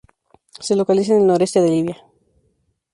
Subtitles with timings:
[0.59, 2.03] Se localiza en el noreste de Libia.